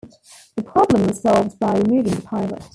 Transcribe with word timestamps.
The 0.55 0.63
problem 0.63 1.05
was 1.05 1.21
solved 1.21 1.59
by 1.59 1.73
removing 1.77 2.15
the 2.15 2.23
pilot. 2.23 2.63